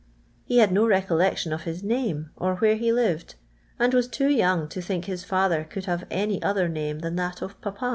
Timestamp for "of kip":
7.43-7.75